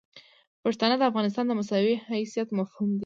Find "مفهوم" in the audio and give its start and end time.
2.59-2.89